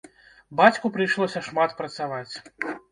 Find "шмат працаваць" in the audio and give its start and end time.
1.51-2.29